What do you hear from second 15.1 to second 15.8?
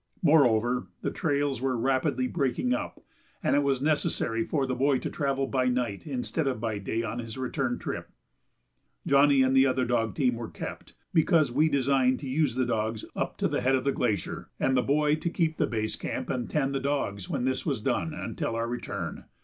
to keep the